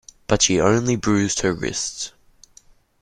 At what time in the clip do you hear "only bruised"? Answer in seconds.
0.59-1.41